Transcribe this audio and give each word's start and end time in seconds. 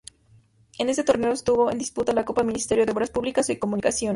En 0.79 0.89
este 0.89 1.03
torneo 1.03 1.31
estuvo 1.31 1.69
en 1.69 1.77
disputa 1.77 2.11
la 2.11 2.25
Copa 2.25 2.41
Ministerio 2.41 2.87
de 2.87 2.91
Obras 2.91 3.11
Públicas 3.11 3.47
y 3.51 3.59
Comunicaciones. 3.59 4.09